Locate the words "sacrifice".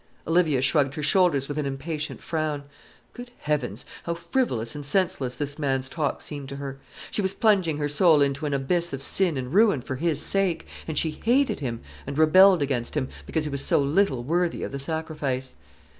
14.79-15.55